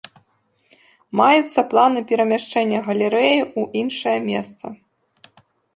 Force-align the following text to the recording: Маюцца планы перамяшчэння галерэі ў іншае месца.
Маюцца 1.21 1.65
планы 1.73 1.99
перамяшчэння 2.13 2.79
галерэі 2.89 3.37
ў 3.59 3.85
іншае 3.85 4.19
месца. 4.29 4.65